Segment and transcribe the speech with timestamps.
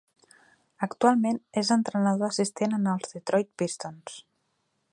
[0.85, 4.17] Actualment és entrenador assistent en els Detroit Pistons.